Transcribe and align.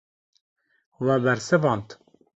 We 1.03 1.15
bersivand. 1.25 1.87